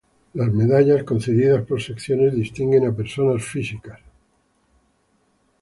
Las 0.33 0.51
medallas, 0.51 1.03
concedidas 1.03 1.63
por 1.63 1.79
secciones, 1.79 2.33
distinguen 2.33 2.87
a 2.87 2.91
personas 2.95 3.45
físicas. 3.45 3.99